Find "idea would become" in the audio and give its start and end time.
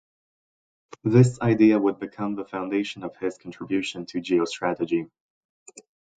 1.41-2.33